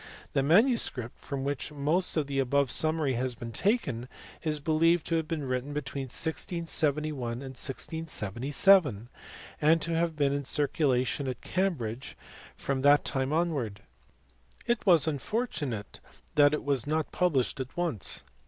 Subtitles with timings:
[0.33, 4.09] The manuscript, from which most of the above summary has been taken,
[4.41, 9.09] is believed to have been written between 1671 and 1677,
[9.61, 12.17] and to have been in circulation at Cambridge
[12.55, 13.81] from that time onwards.
[14.65, 15.99] It was unfortunate
[16.33, 18.23] that it was not published at once.